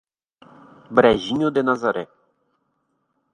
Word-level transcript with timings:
Brejinho 0.89 1.51
de 1.51 1.61
Nazaré 1.61 2.07